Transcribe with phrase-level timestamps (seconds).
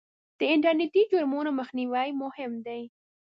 [0.39, 2.81] د انټرنېټي جرمونو مخنیوی مهم دی.